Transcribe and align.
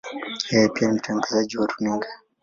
Yeye 0.51 0.69
pia 0.69 0.87
ni 0.87 0.93
mtangazaji 0.97 1.57
wa 1.57 1.67
runinga. 1.67 2.07